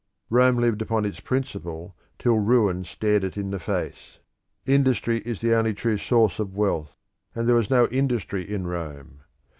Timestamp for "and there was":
7.35-7.69